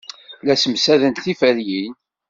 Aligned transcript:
La 0.41 0.55
ssemsadent 0.55 1.13
tiferyin. 1.25 1.93